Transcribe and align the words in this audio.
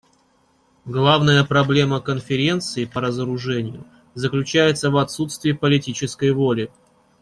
Главная 0.85 1.43
проблема 1.43 2.01
Конференции 2.01 2.85
по 2.85 3.01
разоружению 3.01 3.85
заключается 4.15 4.89
в 4.89 4.97
отсутствии 4.97 5.51
политической 5.51 6.31
воли. 6.31 6.71